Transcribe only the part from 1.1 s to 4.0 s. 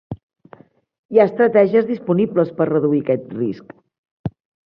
Hi ha estratègies disponibles per reduir aquest risc.